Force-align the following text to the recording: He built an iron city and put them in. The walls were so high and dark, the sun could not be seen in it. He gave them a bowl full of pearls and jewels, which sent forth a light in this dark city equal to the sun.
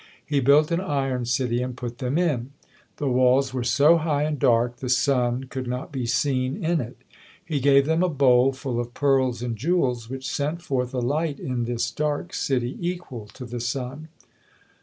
He 0.25 0.39
built 0.39 0.71
an 0.71 0.81
iron 0.81 1.25
city 1.25 1.61
and 1.61 1.77
put 1.77 1.99
them 1.99 2.17
in. 2.17 2.53
The 2.97 3.07
walls 3.07 3.53
were 3.53 3.63
so 3.63 3.97
high 3.97 4.23
and 4.23 4.39
dark, 4.39 4.77
the 4.77 4.89
sun 4.89 5.43
could 5.43 5.67
not 5.67 5.91
be 5.91 6.07
seen 6.07 6.65
in 6.65 6.81
it. 6.81 6.97
He 7.45 7.59
gave 7.59 7.85
them 7.85 8.01
a 8.01 8.09
bowl 8.09 8.51
full 8.51 8.79
of 8.79 8.95
pearls 8.95 9.43
and 9.43 9.55
jewels, 9.55 10.09
which 10.09 10.27
sent 10.27 10.63
forth 10.63 10.95
a 10.95 10.99
light 11.01 11.39
in 11.39 11.65
this 11.65 11.91
dark 11.91 12.33
city 12.33 12.77
equal 12.81 13.27
to 13.33 13.45
the 13.45 13.59
sun. 13.61 14.07